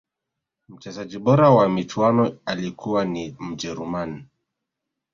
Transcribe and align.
mchezaji 0.69 1.19
bora 1.19 1.49
wa 1.49 1.69
michuano 1.69 2.37
alikuwa 2.45 3.05
ni 3.05 3.35
mjeruman 3.39 4.25